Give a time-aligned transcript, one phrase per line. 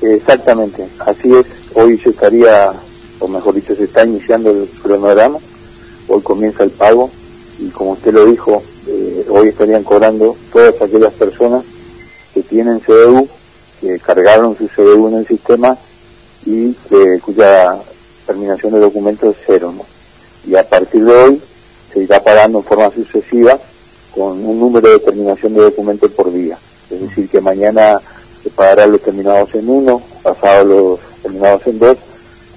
[0.00, 1.46] Exactamente, así es.
[1.74, 2.72] Hoy se estaría,
[3.18, 5.38] o mejor dicho, se está iniciando el cronograma.
[6.06, 7.10] Hoy comienza el pago
[7.58, 11.64] y como usted lo dijo, eh, hoy estarían cobrando todas aquellas personas
[12.32, 13.28] que tienen CDU,
[13.80, 15.76] que cargaron su CDU en el sistema
[16.46, 16.72] y
[17.24, 17.76] cuya
[18.26, 19.72] terminación de documento es cero.
[19.76, 19.84] ¿no?
[20.46, 21.42] Y a partir de hoy
[21.92, 23.58] se irá pagando en forma sucesiva
[24.14, 26.56] con un número de terminación de documento por día.
[26.90, 28.00] Es decir, que mañana
[28.48, 31.98] se pagará los terminados en uno, pasado los terminados en dos,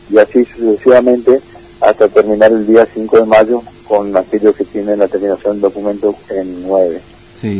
[0.09, 1.41] y así sucesivamente
[1.81, 6.15] hasta terminar el día 5 de mayo con aquellos que tienen la terminación del documento
[6.29, 7.01] en 9.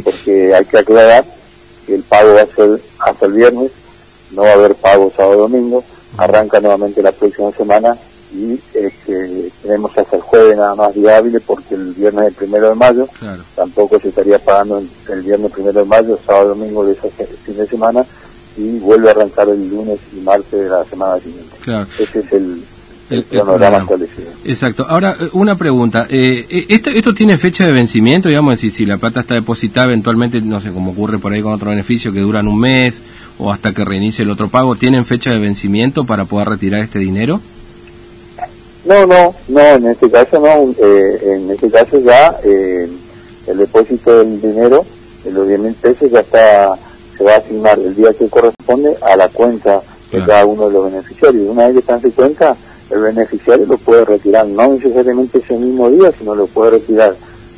[0.03, 1.25] Porque hay que aclarar
[1.85, 3.71] que el pago va a ser hasta el viernes,
[4.31, 5.83] no va a haber pago sábado domingo,
[6.17, 7.97] arranca nuevamente la próxima semana
[8.33, 12.75] y este, tenemos hasta el jueves nada más viable porque el viernes el primero de
[12.75, 13.07] mayo
[13.55, 17.67] tampoco se estaría pagando el, viernes primero de mayo, sábado domingo de ese fin de
[17.67, 18.05] semana
[18.57, 21.55] y vuelve a arrancar el lunes y martes de la semana siguiente.
[21.99, 22.63] Ese es el,
[23.09, 23.25] el,
[24.45, 24.85] Exacto.
[24.87, 26.07] Ahora, eh, una pregunta.
[26.09, 28.29] Eh, eh, ¿esto, ¿Esto tiene fecha de vencimiento?
[28.29, 31.53] Digamos, si, si la plata está depositada eventualmente, no sé, como ocurre por ahí con
[31.53, 33.03] otro beneficio, que duran un mes
[33.37, 36.99] o hasta que reinicie el otro pago, ¿tienen fecha de vencimiento para poder retirar este
[36.99, 37.41] dinero?
[38.85, 40.73] No, no, no, en este caso no.
[40.83, 44.85] en este caso ya el depósito del dinero,
[45.23, 46.77] de los 10 mil pesos, ya está,
[47.21, 50.73] se va a asignar el día que corresponde a la cuenta de cada uno de
[50.73, 51.49] los beneficiarios.
[51.49, 52.55] Una vez que están en cuenta,
[52.89, 57.15] el beneficiario lo puede retirar, no necesariamente ese mismo día, sino lo puede retirar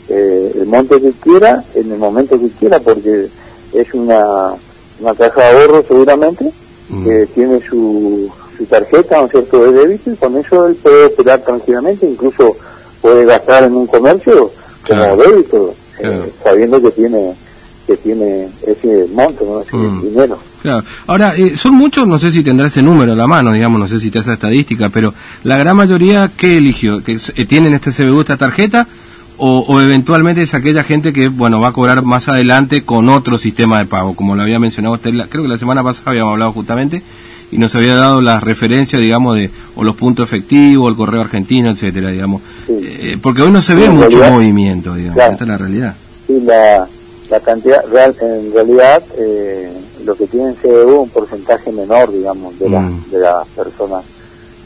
[0.09, 3.27] eh, el monte que quiera, en el momento que quiera, porque
[3.71, 4.53] es una,
[4.99, 6.51] una caja de ahorro seguramente,
[6.89, 7.05] mm.
[7.05, 11.05] que tiene su, su tarjeta, ¿no es cierto?, de débito, y con eso él puede
[11.05, 12.57] operar tranquilamente, incluso
[13.01, 14.51] puede gastar en un comercio
[14.85, 17.33] como débito, eh, sabiendo que tiene
[17.93, 19.61] que tiene ese monto, ¿no?
[19.61, 20.01] ese mm.
[20.01, 20.39] dinero.
[20.61, 20.83] Claro.
[21.07, 23.87] Ahora, eh, son muchos, no sé si tendrá ese número a la mano, digamos, no
[23.87, 25.13] sé si te hace estadística, pero
[25.43, 27.03] la gran mayoría, ¿qué eligió?
[27.03, 28.87] ¿Que eh, ¿Tienen este CBU, esta tarjeta?
[29.45, 33.79] O, eventualmente es aquella gente que, bueno, va a cobrar más adelante con otro sistema
[33.79, 37.01] de pago, como lo había mencionado usted, creo que la semana pasada habíamos hablado justamente,
[37.51, 41.71] y nos había dado las referencias, digamos, de o los puntos efectivos, el correo argentino,
[41.71, 42.41] etcétera, digamos.
[42.69, 45.95] Eh, porque hoy no se ve mucho movimiento, digamos, esta es la realidad.
[46.27, 46.87] Sí, la,
[47.33, 49.73] la cantidad, real, en realidad, eh,
[50.05, 53.09] lo que tienen CDU un porcentaje menor, digamos, de, mm.
[53.09, 54.03] de las personas,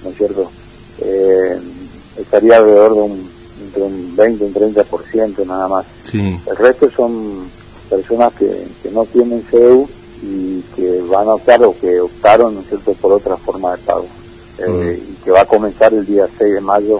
[0.03, 0.51] ¿no es cierto?
[0.99, 1.57] Eh,
[2.17, 3.31] estaría alrededor de un,
[3.63, 5.85] entre un 20, un 30% nada más.
[6.13, 7.49] El resto son
[7.89, 9.87] personas que, que no tienen CDU
[10.21, 13.77] y que van a optar o que optaron, ¿no es cierto?, por otra forma de
[13.77, 14.07] pago.
[14.57, 15.11] Eh, mm.
[15.11, 16.99] Y que va a comenzar el día 6 de mayo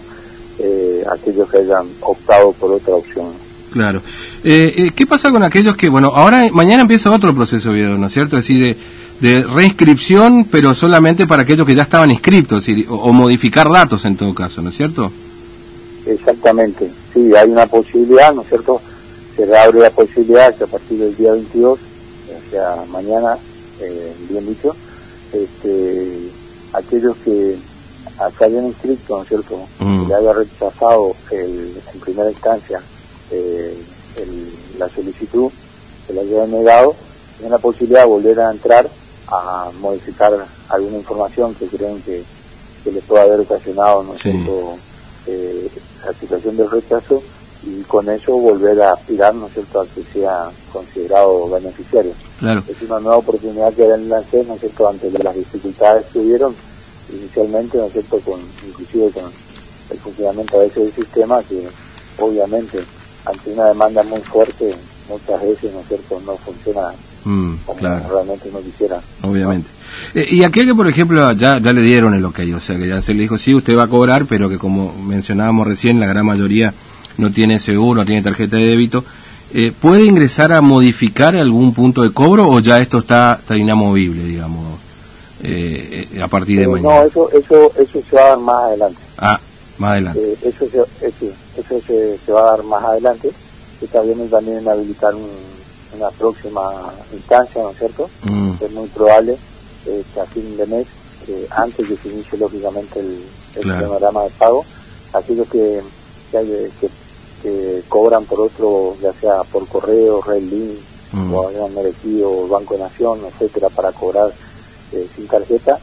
[0.59, 3.34] eh, aquellos que hayan optado por otra opción.
[3.72, 4.01] Claro.
[4.44, 8.13] Eh, eh, ¿Qué pasa con aquellos que, bueno, ahora, mañana empieza otro proceso, ¿no es
[8.13, 8.38] cierto?
[8.38, 8.78] Es decir,
[9.19, 14.33] de, reinscripción, pero solamente para aquellos que ya estaban inscritos, o, modificar datos en todo
[14.33, 15.11] caso, ¿no es cierto?
[16.05, 18.81] Exactamente, sí, hay una posibilidad, ¿no es cierto?
[19.35, 23.38] Se abre la posibilidad que a partir del día 22, o sea, mañana,
[23.81, 24.75] eh, bien dicho,
[25.34, 26.29] este,
[26.73, 27.57] aquellos que
[28.38, 29.59] se hayan inscrito, ¿no es cierto?
[29.79, 30.03] Mm.
[30.03, 32.81] Que le haya rechazado el, en primera instancia
[33.32, 33.78] eh,
[34.78, 35.52] la solicitud,
[36.06, 36.96] se la haya negado,
[37.38, 38.88] tienen la posibilidad de volver a entrar
[39.28, 40.34] a modificar
[40.70, 42.24] alguna información que creen que,
[42.84, 44.16] que les pueda haber ocasionado ¿no?
[45.30, 45.70] Eh,
[46.06, 47.22] la situación del rechazo
[47.64, 49.82] y con eso volver a aspirar ¿no es cierto?
[49.82, 52.14] a que sea considerado beneficiario.
[52.42, 54.88] Es una nueva oportunidad que dan lancé ¿no es cierto?
[54.88, 56.56] ante las dificultades que hubieron
[57.12, 58.20] inicialmente, ¿no es cierto?
[58.20, 59.26] con inclusive con
[59.90, 61.68] el funcionamiento a veces del sistema que
[62.20, 62.80] obviamente
[63.25, 64.75] ante una demanda muy fuerte,
[65.09, 66.91] muchas veces, ¿no es cierto?, no funciona
[67.25, 69.00] mm, como realmente uno quisiera.
[69.22, 69.69] Obviamente.
[70.13, 72.88] Eh, y aquel que, por ejemplo, ya, ya le dieron el ok, o sea, que
[72.88, 76.07] ya se le dijo, sí, usted va a cobrar, pero que como mencionábamos recién, la
[76.07, 76.73] gran mayoría
[77.17, 79.03] no tiene seguro, no tiene tarjeta de débito,
[79.53, 84.23] eh, ¿puede ingresar a modificar algún punto de cobro o ya esto está, está inamovible,
[84.23, 84.79] digamos,
[85.41, 86.96] eh, a partir de mañana?
[86.96, 88.99] No, eso, eso, eso se va a dar más adelante.
[89.17, 89.40] Ah,
[89.78, 90.38] más adelante.
[90.44, 93.32] eso, se, eso se, se, va a dar más adelante.
[93.82, 95.14] Está bien también habilitar
[95.96, 98.09] una próxima instancia, ¿no es cierto?
[98.24, 98.53] Mm.
[98.59, 99.38] Es muy probable
[99.85, 100.88] que a fin de mes,
[101.52, 103.24] antes de que se inicie lógicamente el,
[103.56, 104.66] el panorama de pago,
[105.14, 105.82] aquellos que,
[106.32, 106.70] que,
[107.41, 110.80] que, cobran por otro, ya sea por correo, Red Link,
[111.14, 111.34] mm.
[111.34, 114.32] o hayan merecido Banco de Nación, etcétera, para cobrar
[114.91, 115.80] eh, sin tarjeta,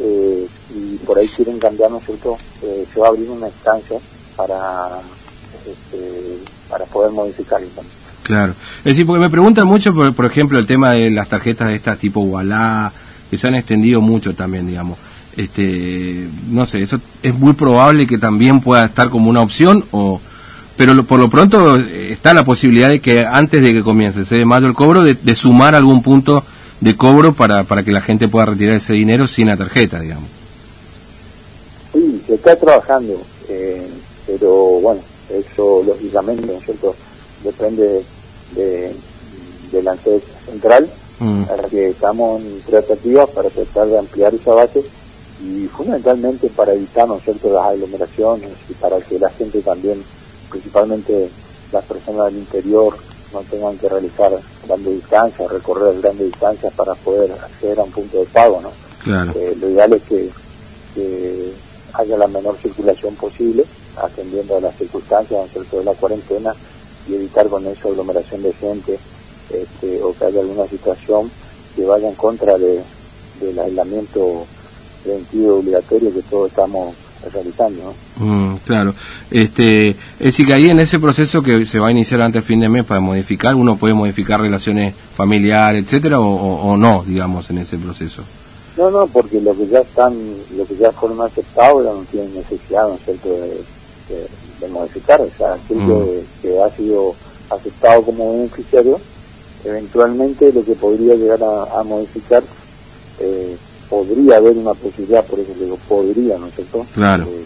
[0.00, 2.36] eh, y por ahí quieren cambiar, ¿no es cierto?
[2.64, 3.98] Eh, se va a abrir una instancia
[4.36, 5.00] para,
[5.66, 6.38] este,
[6.70, 7.60] para poder modificar
[8.22, 8.54] Claro.
[8.78, 11.74] Es decir, porque me preguntan mucho, por, por ejemplo, el tema de las tarjetas de
[11.74, 12.90] estas tipo Wallah,
[13.30, 14.96] que se han extendido mucho también, digamos.
[15.36, 20.20] Este, no sé, eso es muy probable que también pueda estar como una opción o
[20.76, 24.26] pero por lo pronto eh, está la posibilidad de que antes de que comience el
[24.26, 26.44] 6 de mayo el cobro, de, sumar algún punto
[26.80, 30.28] de cobro para, para que la gente pueda retirar ese dinero sin la tarjeta, digamos.
[32.34, 33.16] Se está trabajando,
[33.48, 33.86] eh,
[34.26, 34.50] pero
[34.80, 35.00] bueno,
[35.30, 36.92] eso lógicamente, ¿no es cierto?,
[37.44, 38.02] depende
[38.56, 38.92] de,
[39.70, 39.96] de la
[40.44, 40.90] central,
[41.20, 41.44] mm.
[41.44, 44.82] para que estamos en tratativas para tratar de ampliar esa base
[45.44, 50.02] y fundamentalmente para evitar, ¿no es cierto?, las aglomeraciones y para que la gente también
[50.50, 51.28] principalmente
[51.70, 52.96] las personas del interior
[53.32, 54.32] no tengan que realizar
[54.66, 58.72] grandes distancias, recorrer grandes distancias para poder acceder a un punto de pago, ¿no?
[59.36, 60.30] Eh, lo ideal es que,
[61.94, 63.64] haya la menor circulación posible,
[63.96, 66.54] atendiendo a las circunstancias, ¿no de la cuarentena
[67.08, 68.98] y evitar con eso aglomeración de gente
[69.50, 71.30] este, o que haya alguna situación
[71.76, 72.80] que vaya en contra de,
[73.40, 74.46] del aislamiento
[75.02, 76.94] preventivo obligatorio que todos estamos
[77.32, 77.94] realizando.
[78.16, 78.94] Mm, claro.
[79.30, 82.44] Este, es decir, que ahí en ese proceso que se va a iniciar antes del
[82.44, 87.58] fin de mes para modificar, uno puede modificar relaciones familiares, etcétera, o, no, digamos, en
[87.58, 88.22] ese proceso.
[88.76, 90.14] No, no, porque lo que ya están,
[90.56, 95.20] lo que ya fueron aceptados ya no tienen necesidad, ¿no de, modificar.
[95.20, 96.42] O sea, aquello mm.
[96.42, 97.14] que, ha sido
[97.50, 98.98] aceptado como beneficiario,
[99.64, 102.42] eventualmente lo que podría llegar a, modificar
[103.20, 103.56] eh,
[103.88, 106.84] podría haber una posibilidad, por eso digo podría, ¿no es cierto?
[106.94, 107.24] Claro.
[107.24, 107.44] Eh,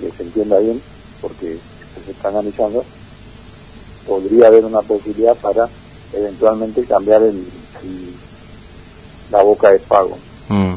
[0.00, 0.80] que se entienda bien,
[1.20, 1.56] porque
[2.04, 2.84] se está analizando,
[4.06, 5.68] podría haber una posibilidad para
[6.12, 7.44] eventualmente cambiar el,
[9.30, 10.16] la boca de pago.
[10.48, 10.74] Mm.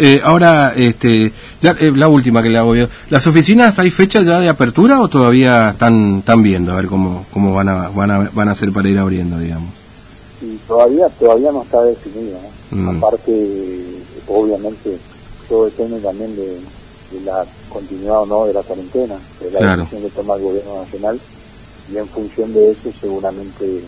[0.00, 2.86] Eh, ahora, este, ya, eh, la última que le hago yo.
[3.10, 7.26] ¿Las oficinas hay fecha ya de apertura o todavía están, están viendo a ver cómo,
[7.32, 9.70] cómo van, a, van, a, van a hacer para ir abriendo, digamos?
[10.40, 12.38] Y todavía, todavía no está definido.
[12.70, 12.88] Mm.
[12.96, 13.84] Aparte,
[14.28, 14.96] obviamente,
[15.48, 16.60] todo depende también de,
[17.24, 21.18] la continuidad o no de la cuarentena, de la decisión que toma el gobierno nacional,
[21.92, 23.80] y en función de eso seguramente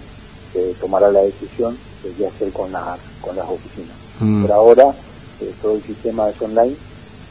[0.53, 3.95] se tomará la decisión de qué hacer con, la, con las oficinas.
[4.19, 4.43] Mm.
[4.43, 4.95] Por ahora,
[5.41, 6.77] eh, todo el sistema es online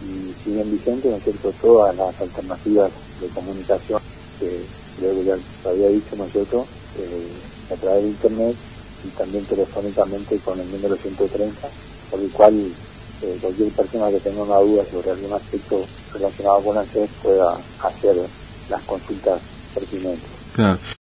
[0.01, 2.91] y siguen vigentes, ¿no es cierto?, todas las alternativas
[3.21, 3.99] de comunicación
[4.39, 4.65] que
[4.97, 6.65] creo que ya había dicho, ¿no es cierto?,
[6.97, 7.27] eh,
[7.71, 8.55] a través de Internet
[9.03, 11.69] y también telefónicamente con el número 130,
[12.09, 12.53] por el cual
[13.21, 16.83] eh, cualquier persona que tenga una duda sobre algún aspecto relacionado con la
[17.21, 18.15] pueda hacer
[18.69, 19.41] las consultas
[19.73, 20.29] pertinentes.